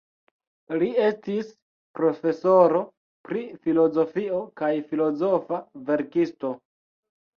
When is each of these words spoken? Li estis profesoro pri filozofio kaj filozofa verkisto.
Li 0.83 0.87
estis 1.07 1.49
profesoro 1.99 2.81
pri 3.29 3.43
filozofio 3.67 4.41
kaj 4.63 4.73
filozofa 4.89 5.61
verkisto. 5.91 6.57